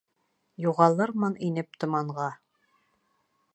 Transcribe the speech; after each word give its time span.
Юғалырмын 0.63 1.37
инеп 1.49 1.79
томанға. 1.83 2.27